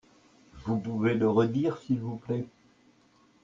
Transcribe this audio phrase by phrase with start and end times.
[0.65, 2.47] Vous pouvez le redire s'il vous plait?